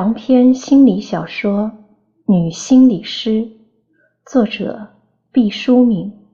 [0.00, 1.64] 长篇心理小说
[2.24, 3.30] 《女心理师》，
[4.24, 4.88] 作者
[5.30, 6.26] 毕淑敏。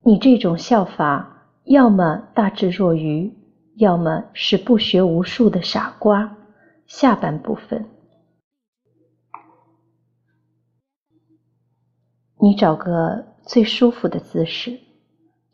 [0.00, 3.32] 你这种笑法，要么大智若愚，
[3.76, 6.36] 要么是不学无术的傻瓜。
[6.86, 7.86] 下半部分，
[12.38, 14.78] 你找个最舒服的姿势，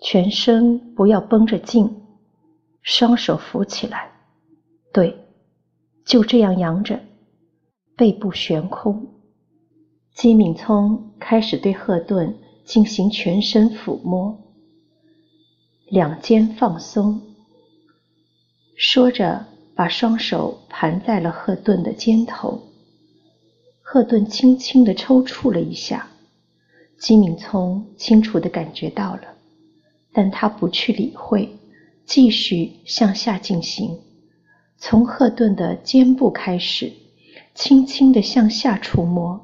[0.00, 2.02] 全身不要绷着劲，
[2.82, 4.10] 双手扶起来，
[4.92, 5.16] 对。
[6.10, 6.98] 就这样扬着，
[7.96, 9.06] 背部悬空。
[10.12, 14.36] 姬敏聪开始对赫顿进行全身抚摸，
[15.88, 17.22] 两肩放松。
[18.76, 22.60] 说着，把双手盘在了赫顿的肩头。
[23.80, 26.08] 赫顿轻轻地抽搐了一下，
[26.98, 29.36] 姬敏聪清楚地感觉到了，
[30.12, 31.56] 但他不去理会，
[32.04, 33.96] 继续向下进行。
[34.82, 36.90] 从赫顿的肩部开始，
[37.54, 39.38] 轻轻地向下触摸，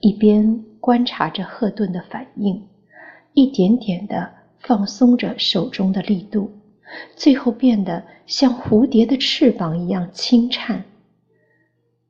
[0.00, 2.66] 一边观察着赫顿的反应，
[3.34, 6.50] 一点点地放松着手中的力度，
[7.14, 10.82] 最后变得像蝴蝶的翅膀一样轻颤。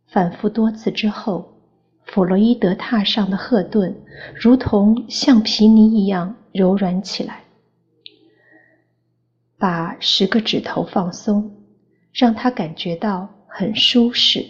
[0.07, 1.59] 反复多次之后，
[2.05, 4.01] 弗洛伊德榻上的赫顿
[4.37, 7.41] 如同橡皮泥一样柔软起来。
[9.59, 11.58] 把十个指头放松。
[12.13, 14.45] 让他感觉到很舒适。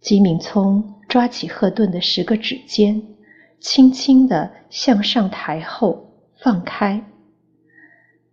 [0.00, 3.02] 吉敏聪抓起赫顿的十个指尖，
[3.58, 7.04] 轻轻地向上抬后放开。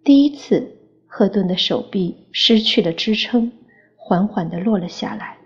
[0.03, 3.52] 第一次，赫顿的手臂失去了支撑，
[3.96, 5.38] 缓缓地落了下来。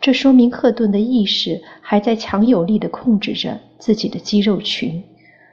[0.00, 5.02] 这说明赫顿的意识还在强有力地控制着自己的肌肉群，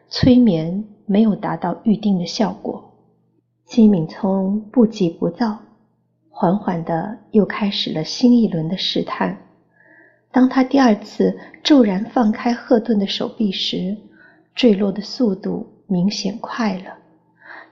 [0.09, 2.93] 催眠没有达到预定的效果。
[3.65, 5.59] 吉敏聪不急不躁。
[6.39, 9.35] 缓缓的又开始了新一轮的试探。
[10.31, 13.97] 当他第二次骤然放开赫顿的手臂时，
[14.53, 16.93] 坠落的速度明显快了，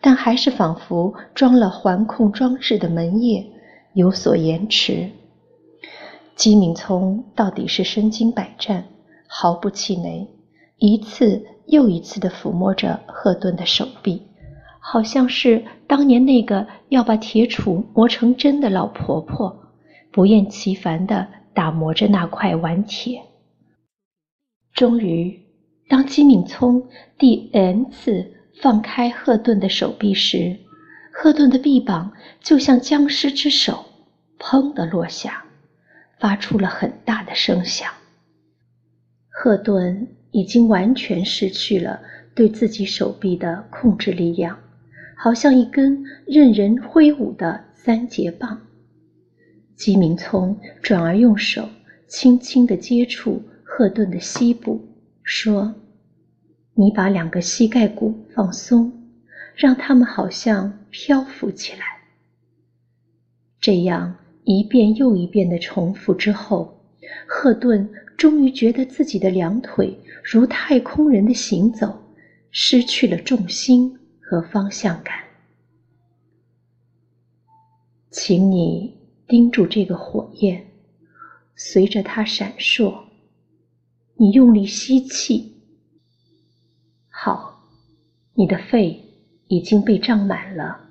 [0.02, 3.46] 但还是仿佛装了环控装置的门页
[3.94, 5.12] 有所延迟。
[6.36, 8.86] 姬敏聪到底是身经百战，
[9.28, 10.28] 毫不气馁，
[10.80, 14.25] 一次又一次地抚摸着赫顿的手臂。
[14.88, 19.73] 好像是当年那个要把铁杵磨成针的老婆婆，
[20.12, 23.24] 不厌其烦地打磨着那块顽铁。
[24.75, 25.41] 终于，
[25.90, 26.88] 当金敏聪
[27.18, 28.31] 第 n 次
[28.62, 30.56] 放开赫顿的手臂时，
[31.12, 33.85] 赫顿的臂膀就像僵尸之手，
[34.38, 35.45] 砰的落下，
[36.19, 37.91] 发出了很大的声响。
[39.29, 42.00] 赫顿已经完全失去了
[42.35, 44.59] 对自己手臂的控制力量。
[45.18, 48.62] 好像一根任人挥舞的三节棒。
[49.76, 51.68] 吉明聪转而用手
[52.08, 54.88] 轻轻地接触赫顿的膝部，
[55.24, 55.75] 说
[56.75, 58.92] ：“你把两个膝盖骨放松，
[59.56, 61.86] 让它们好像漂浮起来。”
[63.59, 66.80] 这样一遍又一遍的重复之后，
[67.28, 72.02] 赫顿终于觉得自己的两腿如太空人的行走，
[72.52, 73.98] 失去了重心。
[74.28, 75.24] 和方向感，
[78.09, 78.97] 请你
[79.28, 80.66] 盯住这个火焰，
[81.56, 83.03] 随着它闪烁，
[84.16, 85.62] 你用力吸气。
[87.08, 87.69] 好，
[88.34, 89.00] 你的肺
[89.47, 90.90] 已经被胀满了，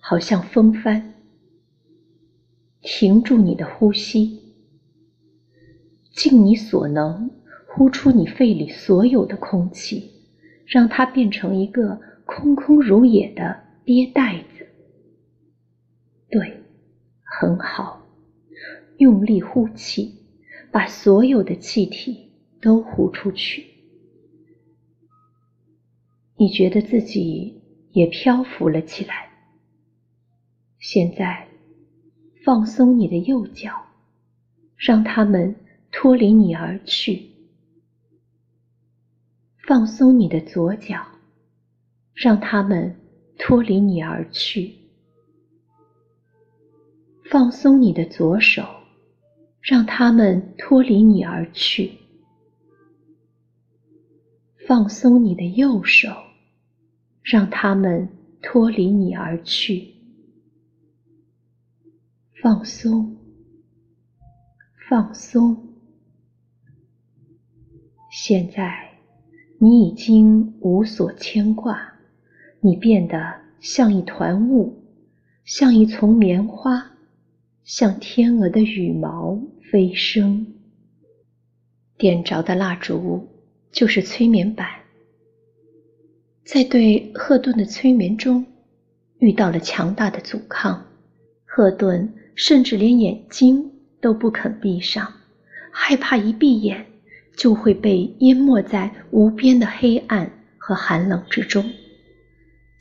[0.00, 1.14] 好像风帆。
[2.80, 4.52] 停住你的呼吸，
[6.10, 7.30] 尽你所能
[7.68, 10.10] 呼出你肺里所有的空气，
[10.66, 12.00] 让它变成一个。
[12.24, 14.66] 空空如也的憋袋子，
[16.30, 16.62] 对，
[17.22, 18.00] 很好。
[18.98, 20.14] 用力呼气，
[20.70, 22.30] 把所有的气体
[22.60, 23.66] 都呼出去。
[26.36, 27.60] 你觉得自己
[27.92, 29.30] 也漂浮了起来。
[30.78, 31.48] 现在，
[32.44, 33.86] 放松你的右脚，
[34.76, 35.54] 让它们
[35.90, 37.30] 脱离你而去。
[39.66, 41.04] 放松你的左脚。
[42.14, 42.96] 让他们
[43.36, 44.72] 脱离你而去，
[47.24, 48.64] 放松你的左手，
[49.60, 51.90] 让他们脱离你而去，
[54.68, 56.08] 放松你的右手，
[57.22, 58.08] 让他们
[58.40, 59.94] 脱离你而去，
[62.40, 63.16] 放松，
[64.88, 65.74] 放松。
[68.10, 68.98] 现在
[69.58, 71.93] 你已经无所牵挂。
[72.66, 74.82] 你变得像一团雾，
[75.44, 76.92] 像一丛棉花，
[77.62, 79.38] 像天鹅的羽毛
[79.70, 80.46] 飞升。
[81.98, 83.28] 点着的蜡烛
[83.70, 84.66] 就是催眠板，
[86.42, 88.46] 在对赫顿的催眠中，
[89.18, 90.86] 遇到了强大的阻抗。
[91.44, 95.12] 赫顿甚至连眼睛都不肯闭上，
[95.70, 96.86] 害怕一闭眼
[97.36, 101.62] 就会被淹没在无边的黑暗和寒冷之中。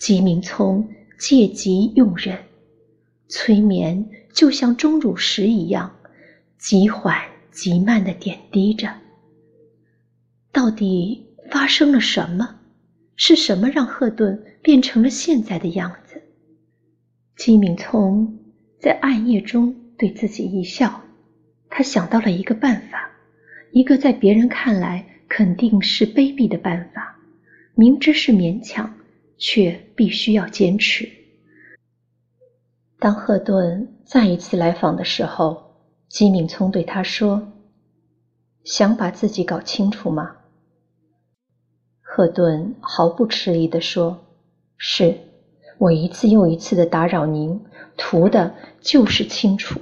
[0.04, 2.38] 吉明聪借机用忍，
[3.30, 5.96] 催眠就像钟乳石一样，
[6.58, 7.18] 极缓
[7.52, 8.94] 极慢地点滴着。
[10.52, 12.60] 到底发生了什么？
[13.16, 16.22] 是什么让赫顿变成了现在的样子？
[17.38, 18.40] 吉明聪。
[18.82, 21.02] 在暗夜中对自己一笑，
[21.70, 23.10] 他想到了一个办法，
[23.72, 27.18] 一个在别人看来肯定是卑鄙的办法，
[27.74, 28.94] 明知是勉强，
[29.38, 31.10] 却必须要坚持。
[33.00, 35.76] 当赫顿再一次来访的时候，
[36.08, 37.52] 金敏聪对他说
[38.64, 40.38] ：“想把自己搞清楚吗？”
[42.02, 44.26] 赫顿毫不迟疑地说
[44.78, 45.18] ：“是。”
[45.80, 47.60] 我一次又一次的打扰您，
[47.98, 49.82] 图的就是清楚。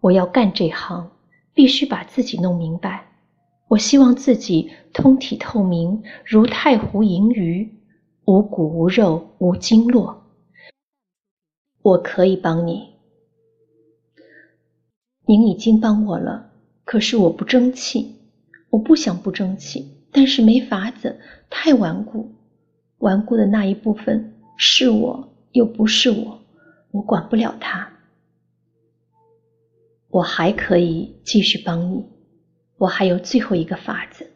[0.00, 1.12] 我要干这行，
[1.54, 3.06] 必须把自己弄明白。
[3.68, 7.72] 我希望自己通体透明，如太湖银鱼，
[8.26, 10.24] 无骨无肉无经络。
[11.82, 12.94] 我可以帮你。
[15.26, 16.50] 您已经帮我了，
[16.84, 18.16] 可是我不争气，
[18.70, 22.34] 我不想不争气，但是没法子，太顽固，
[22.98, 24.30] 顽固的那一部分。
[24.56, 26.40] 是我又不是我，
[26.92, 27.90] 我管不了他。
[30.08, 32.06] 我还可以继续帮你，
[32.78, 34.30] 我还有最后一个法子。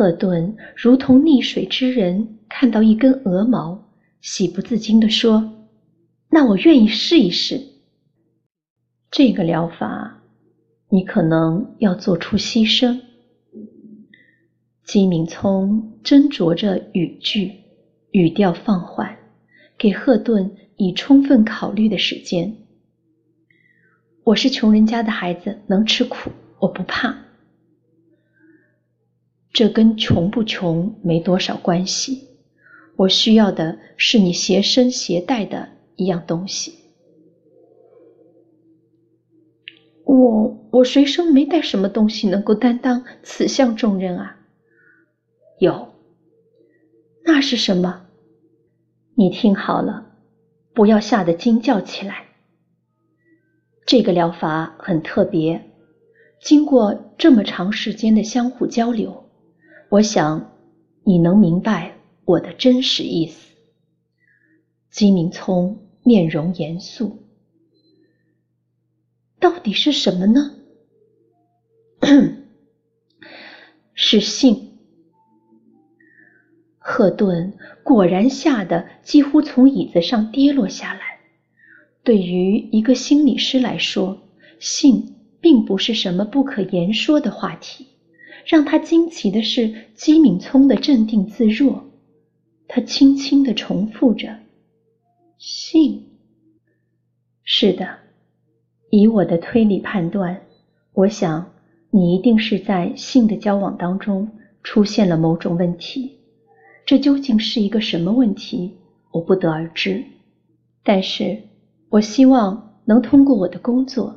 [0.00, 3.86] 赫顿如同溺水之人看到一根鹅毛，
[4.22, 5.52] 喜不自禁地说
[6.32, 7.60] ：“那我愿意试一试。
[9.10, 10.22] 这个疗法，
[10.88, 12.98] 你可能要做出牺牲。”
[14.84, 17.52] 金敏聪斟酌着语句。
[18.12, 19.18] 语调放缓，
[19.76, 22.56] 给赫顿以充分考虑的时间。
[24.24, 27.14] 我是穷人家的孩子，能吃苦，我不怕。
[29.60, 32.28] 这跟穷不穷没多少关系。
[32.96, 36.76] 我需要的是你携身携带的一样东西。
[40.06, 44.38] 我我随身没带什么东西能够担当此项重任啊。
[45.58, 45.88] 有。
[47.22, 48.06] 那是什么？
[49.14, 50.06] 你听好了，
[50.72, 52.28] 不要吓得惊叫起来。
[53.84, 55.70] 这个疗法很特别，
[56.40, 59.26] 经过这么长时间的相互交流，
[59.90, 60.52] 我想
[61.02, 63.54] 你能明白我的真实意思。
[64.88, 67.24] 金明聪面容严肃，
[69.40, 70.54] 到底是什么呢？
[73.94, 74.68] 是性。
[76.78, 81.18] 赫顿果然吓得几乎从椅子上跌落下来。
[82.04, 84.22] 对于一个心理师来说，
[84.60, 87.88] 性并不是什么不可言说的话题。
[88.44, 91.84] 让他惊奇的是姬敏聪的镇定自若。
[92.68, 94.36] 他轻轻地重复着
[95.38, 96.06] ：“性。”
[97.42, 97.98] 是的，
[98.90, 100.40] 以我的推理判断，
[100.92, 101.52] 我想
[101.90, 104.28] 你一定是在性的交往当中
[104.62, 106.16] 出现了某种问题。
[106.86, 108.72] 这究竟是一个什么问题？
[109.10, 110.04] 我不得而知。
[110.84, 111.36] 但是，
[111.88, 114.14] 我希望能通过我的工作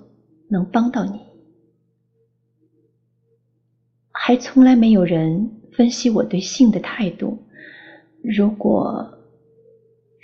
[0.47, 1.19] 能帮到你。
[4.25, 7.37] 还从来没有人分析我对性的态度。
[8.23, 9.05] 如果，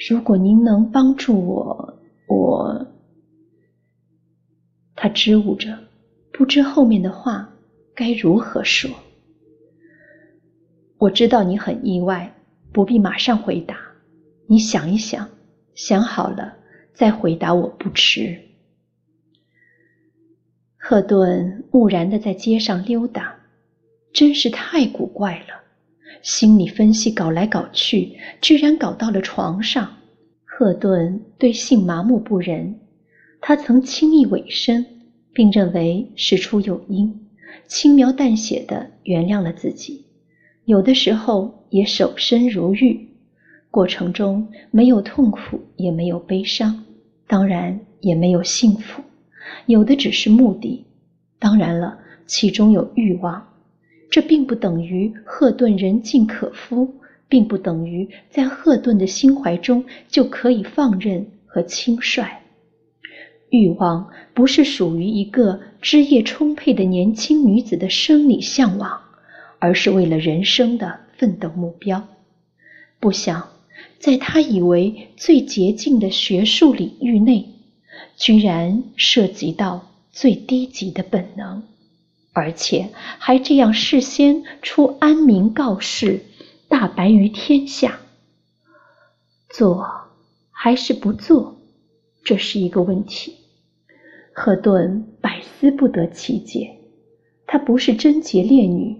[0.10, 2.88] 如果您能帮助我，我……
[4.96, 5.78] 他支吾着，
[6.32, 7.54] 不知后面的话
[7.94, 8.90] 该如何说。
[10.98, 12.34] 我知道你很意外。
[12.72, 13.78] 不必马上回答，
[14.48, 15.28] 你想一想，
[15.74, 16.54] 想好了
[16.94, 18.40] 再回答我不迟。
[20.78, 23.39] 赫顿木然的在街上溜达，
[24.14, 25.56] 真是太古怪了。
[26.22, 29.98] 心理分析搞来搞去，居然搞到了床上。
[30.44, 32.80] 赫顿对性麻木不仁，
[33.40, 34.86] 他曾轻易委身，
[35.34, 37.28] 并认为事出有因，
[37.68, 40.06] 轻描淡写的原谅了自己。
[40.66, 43.08] 有的时候也守身如玉，
[43.72, 46.84] 过程中没有痛苦，也没有悲伤，
[47.26, 49.02] 当然也没有幸福，
[49.68, 50.86] 有的只是目的。
[51.40, 53.48] 当然了，其中有欲望，
[54.10, 56.96] 这并不等于赫顿人尽可夫，
[57.28, 62.28] 并不等于在赫顿的心怀中就可以放任和轻率。
[63.52, 69.00] 欲望不是属于一个枝叶充沛的年轻女子的生理向往，
[69.58, 72.08] 而是为了人生的奋斗目标。
[73.00, 73.50] 不想，
[73.98, 77.48] 在他以为最洁净的学术领域内，
[78.16, 81.64] 居然涉及到最低级的本能，
[82.32, 86.22] 而且还这样事先出安民告示，
[86.68, 88.00] 大白于天下。
[89.50, 89.86] 做
[90.52, 91.58] 还是不做，
[92.24, 93.36] 这是一个问题。
[94.34, 96.76] 赫顿百思不得其解。
[97.48, 98.96] 她不是贞洁烈女，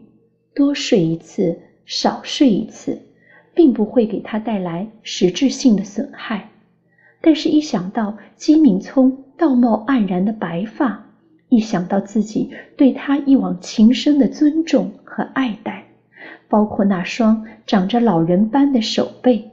[0.56, 3.00] 多睡一次，少睡一次，
[3.54, 6.50] 并不会给她带来实质性的损害。
[7.22, 11.09] 但是，一想到姬敏聪道貌岸然的白发，
[11.50, 15.86] 一想到自己对他一往情深的尊重和爱戴，
[16.48, 19.50] 包括那双长着老人般的手背，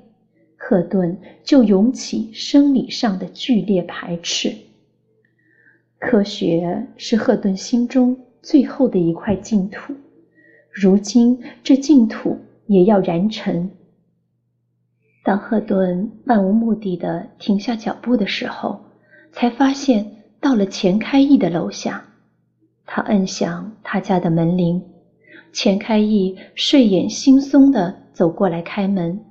[0.57, 4.55] 赫顿就涌起生理上的剧烈排斥。
[5.99, 9.95] 科学是赫顿心中最后的一块净土，
[10.71, 13.71] 如今这净土也要燃尘。
[15.25, 18.79] 当赫顿漫无目的地停下脚步的时候，
[19.33, 20.07] 才发现
[20.40, 22.05] 到了钱开义的楼下。
[22.85, 24.83] 他摁响他家的门铃，
[25.52, 29.25] 钱开义睡眼惺忪地走过来开门，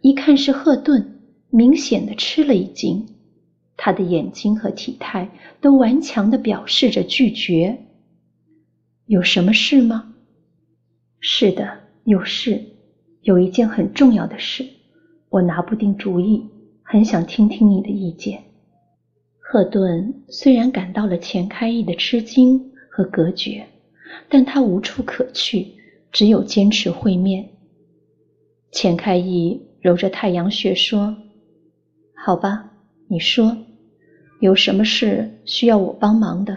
[0.00, 3.06] 一看是赫顿，明显的吃了一惊。
[3.76, 7.78] 他的眼睛和体态都顽强地表示着拒绝。
[9.06, 10.14] 有什么事吗？
[11.18, 12.62] 是的，有事，
[13.22, 14.64] 有一件很重要的事，
[15.30, 16.46] 我拿不定主意，
[16.82, 18.44] 很想听听你的意见。
[19.52, 23.66] 赫顿虽然感到了钱开义的吃惊和隔绝，
[24.28, 25.66] 但他无处可去，
[26.12, 27.48] 只有坚持会面。
[28.70, 31.16] 钱开义揉着太阳穴说
[32.14, 32.70] ：“好吧，
[33.08, 33.56] 你说。”
[34.38, 36.56] 有什么事需要我帮忙的？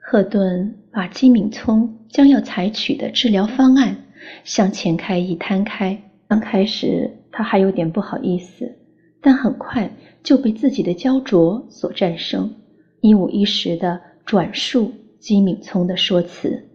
[0.00, 4.06] 赫顿把金敏聪将要采取的治疗方案
[4.44, 6.02] 向钱开义摊开。
[6.26, 8.78] 刚开始他还有点不好意思，
[9.20, 9.90] 但很快
[10.22, 12.54] 就被自己的焦灼所战胜，
[13.00, 16.66] 一五一十的转述姬敏聪的说辞。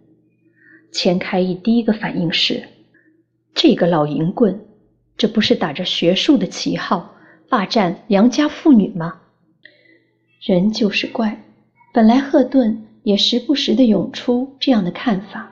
[0.92, 2.62] 钱开义第一个反应是：
[3.54, 4.58] 这个老淫棍，
[5.16, 7.14] 这不是打着学术的旗号
[7.48, 9.20] 霸占良家妇女吗？
[10.40, 11.44] 人就是怪，
[11.92, 15.50] 本来赫顿也时不时的涌出这样的看法，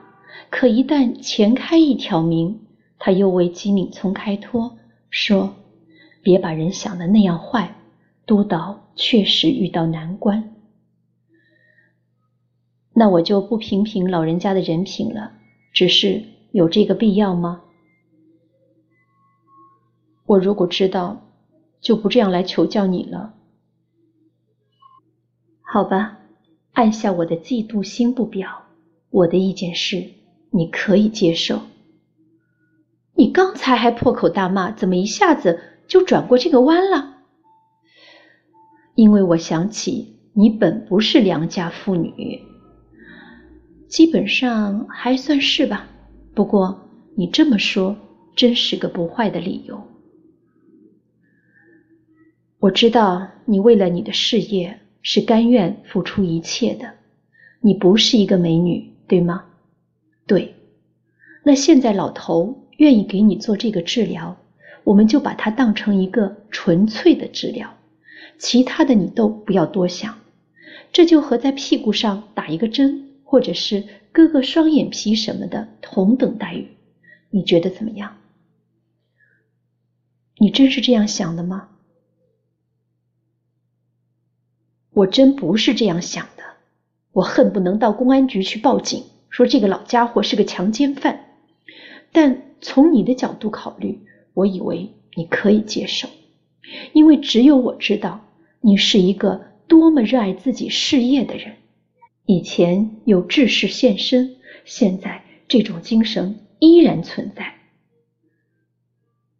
[0.49, 2.59] 可一旦钱开义挑明，
[2.97, 4.77] 他又为吉敏聪开脱，
[5.09, 5.53] 说
[6.25, 7.75] ：“别把人想的那样坏，
[8.25, 10.55] 督导确实遇到难关。”
[12.97, 15.33] 那我就不评评老人家的人品了，
[15.71, 17.61] 只是有这个必要吗？
[20.25, 21.21] 我如果知道，
[21.79, 23.35] 就不这样来求教你了。
[25.61, 26.17] 好吧，
[26.71, 28.63] 按下我的嫉妒心不表。
[29.11, 30.03] 我的意见是，
[30.49, 31.61] 你可以接受。
[33.13, 37.17] 你刚才还破口大骂，怎么一下子就转过这个弯了？
[38.95, 42.41] 因为我想起你本不是良家妇女，
[43.87, 45.87] 基本上还算是吧。
[46.33, 47.95] 不过你这么说，
[48.35, 49.81] 真是个不坏的理由。
[52.59, 54.79] 我知道你为了你的事业。
[55.07, 56.95] 是甘愿付出一切的。
[57.61, 59.45] 你不是一个美女，对吗？
[60.25, 60.55] 对。
[61.43, 64.35] 那现在老头愿意给你做这个治疗，
[64.85, 67.75] 我们就把它当成一个纯粹的治疗，
[68.37, 70.17] 其他的你都不要多想。
[70.93, 76.69] 这就和在屁股上打一个针，或者是割个双眼皮什么的同等待遇。
[77.31, 78.15] 你觉得怎么样？
[80.37, 81.69] 你真是这样想的吗？
[84.91, 86.43] 我真不是这样想的，
[87.11, 91.25] 我恨不能到公安局去报警，说这个老家伙是个强奸犯。
[92.13, 96.07] 但从你的角度考虑，我以为你可以接受，
[96.93, 98.21] 因为只有我知道
[98.61, 101.55] 你是一个多么热爱自己事业的人。
[102.27, 107.55] 以前有志士献身，现在这种精神依然存在。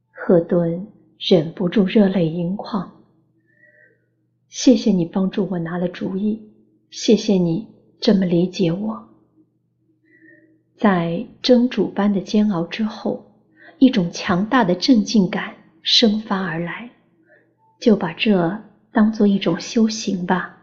[0.10, 0.88] 赫顿
[1.20, 3.04] 忍不住热泪盈眶。
[4.50, 6.42] 谢谢你帮助我拿了主意，
[6.90, 7.68] 谢谢你
[8.00, 9.10] 这么理解我。
[10.78, 13.35] 在蒸煮般的煎熬之后，
[13.79, 16.89] 一种强大的镇静感生发而来。
[17.79, 20.58] 就把这当做一种修行吧。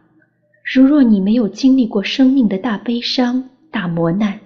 [0.65, 4.41] 如若你没有经历过生命的大悲伤、大磨难，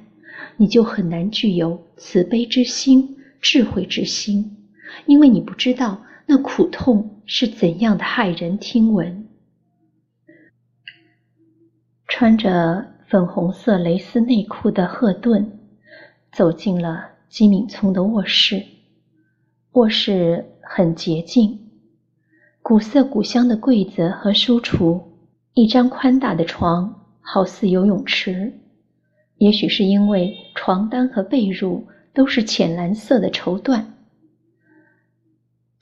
[0.56, 4.56] 你就很难具有慈悲之心、智慧之心，
[5.06, 9.28] 因为你不知道那苦痛是怎样的骇人听闻。
[12.08, 15.58] 穿着粉红色蕾丝内裤的赫顿
[16.32, 18.64] 走进了金敏聪的卧室。
[19.72, 21.70] 卧室很洁净，
[22.62, 25.02] 古色古香的柜子和书橱，
[25.52, 28.60] 一张宽大的床，好似游泳池。
[29.38, 33.84] 也许是因为床单和被褥都是浅蓝色的绸缎。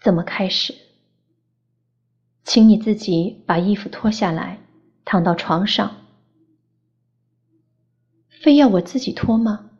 [0.00, 0.74] 怎么开始？
[2.42, 4.58] 请你自己把衣服脱下来，
[5.04, 5.94] 躺到床上。
[8.28, 9.70] 非要我自己脱吗？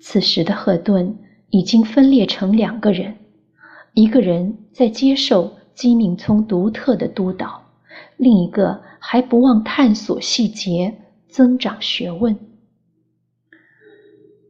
[0.00, 1.18] 此时的赫顿
[1.50, 3.16] 已经分裂成两个人，
[3.94, 7.62] 一个人在接受姬敏聪独特的督导，
[8.16, 11.02] 另一个还不忘探索细节。
[11.28, 12.38] 增长学问。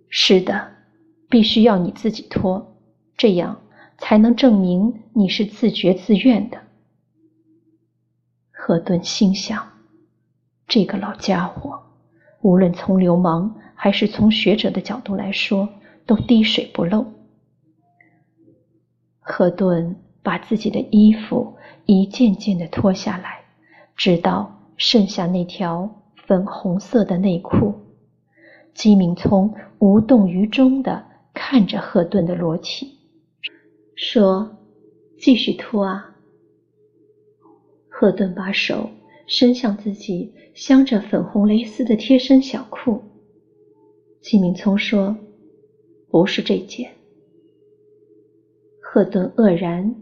[0.08, 0.68] 是的，
[1.28, 2.76] 必须要你自己脱，
[3.16, 3.60] 这样
[3.98, 6.58] 才能证明你是自觉自愿的。
[8.52, 9.66] 赫顿心想，
[10.68, 11.82] 这个老家伙，
[12.40, 15.68] 无论从流氓还是从学者的角度来说，
[16.04, 17.06] 都滴水不漏。
[19.20, 23.44] 赫顿把自己的衣服一件件的脱下来，
[23.94, 26.02] 直到剩下那条。
[26.26, 27.72] 粉红色的内裤，
[28.74, 32.98] 姬敏聪无动于衷地看着赫顿的裸体，
[33.94, 34.58] 说
[35.20, 36.16] ：“继续脱啊。”
[37.88, 38.90] 赫顿把手
[39.28, 43.04] 伸向自己镶着粉红蕾丝的贴身小裤。
[44.26, 45.16] 季敏聪说
[46.10, 46.90] ：“不是这件。”
[48.82, 49.94] 赫顿愕然、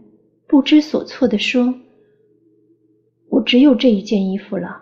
[0.47, 1.75] 不知所措地说
[3.29, 4.81] ：“我只有这一件衣服了。”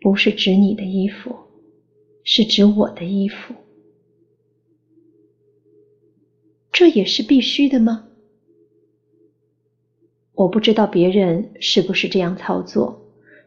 [0.00, 1.36] 不是指你的衣服，
[2.24, 3.54] 是指我的衣服。
[6.72, 8.08] 这也是必须的吗？
[10.32, 12.98] 我不知道别人是不是这样操作，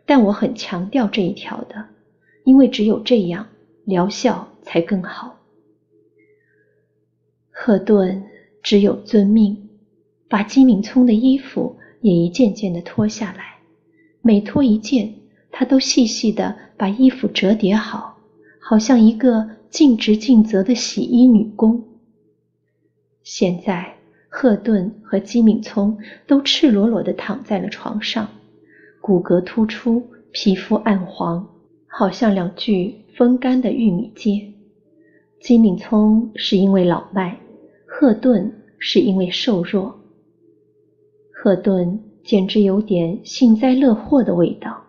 [0.05, 1.87] 但我很强调这一条的，
[2.43, 3.49] 因为只有这样
[3.85, 5.39] 疗效才更好。
[7.49, 8.23] 赫顿
[8.61, 9.69] 只有遵命，
[10.27, 13.59] 把金敏聪的衣服也一件件的脱下来，
[14.21, 15.15] 每脱一件。
[15.55, 18.17] 他都细细的把衣服折叠好，
[18.59, 21.83] 好像一个尽职尽责的洗衣女工。
[23.21, 23.97] 现在，
[24.29, 28.27] 赫顿和姬敏聪都赤裸裸的躺在了床上，
[28.99, 31.47] 骨骼突出，皮肤暗黄，
[31.85, 34.53] 好像两具风干的玉米秸。
[35.39, 37.39] 姬敏聪是因为老迈，
[37.85, 39.99] 赫顿是因为瘦弱。
[41.31, 44.83] 赫顿简直有点幸灾乐祸的味道。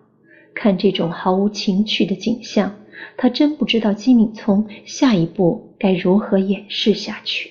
[0.55, 2.77] 看这种毫无情趣的景象，
[3.17, 7.51] 他真不知道姬敏聪下一步该如何掩饰下去。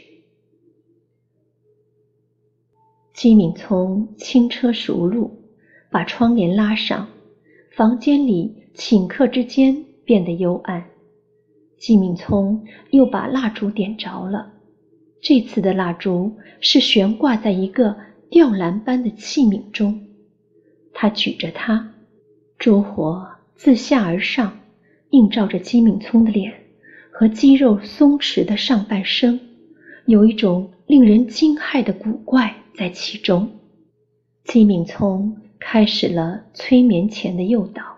[3.13, 5.31] 姬敏聪轻车熟路，
[5.91, 7.09] 把窗帘拉上，
[7.71, 10.85] 房间里顷刻之间变得幽暗。
[11.77, 14.53] 姬敏聪又把蜡烛点着了，
[15.21, 17.97] 这次的蜡烛是悬挂在一个
[18.29, 20.01] 吊篮般的器皿中，
[20.93, 21.93] 他举着它。
[22.57, 24.59] 烛火自下而上，
[25.09, 26.53] 映照着姬敏聪的脸
[27.11, 29.39] 和肌肉松弛的上半身，
[30.05, 33.51] 有一种令人惊骇的古怪在其中。
[34.45, 37.92] 季敏聪开始了催眠前的诱导，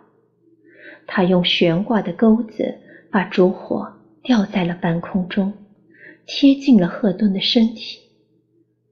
[1.07, 2.79] 他用悬挂的钩子
[3.11, 5.53] 把烛火吊在了半空中，
[6.25, 7.99] 贴近了赫顿的身体。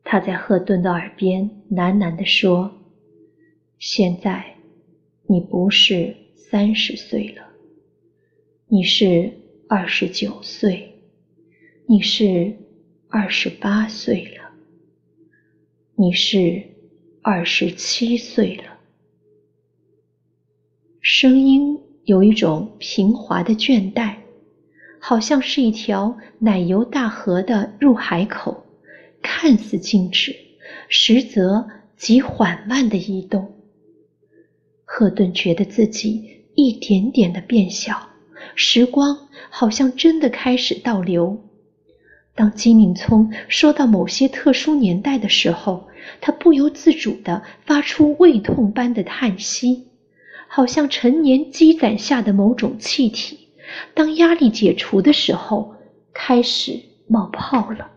[0.03, 2.71] 他在赫顿的耳边喃喃地说
[3.79, 4.51] ：“现在。”
[5.25, 7.47] 你不是三十岁了，
[8.67, 9.31] 你是
[9.69, 10.99] 二十九岁，
[11.87, 12.53] 你是
[13.07, 14.51] 二十八岁了，
[15.95, 16.61] 你是
[17.21, 18.79] 二十七岁了。
[20.99, 24.15] 声音有一种平滑的倦怠，
[24.99, 28.65] 好像是一条奶油大河的入海口，
[29.21, 30.35] 看似静止，
[30.89, 33.53] 实则极缓慢的移动。
[34.83, 38.09] 赫顿觉得自己一点点的变小，
[38.55, 41.41] 时光好像真的开始倒流。
[42.35, 45.87] 当金敏聪说到某些特殊年代的时候，
[46.19, 49.87] 他不由自主地发出胃痛般的叹息，
[50.55, 53.47] 好像陈年积攒下的某种气体，
[53.95, 55.73] 当压力解除的时候，
[56.13, 57.92] 开始冒泡了。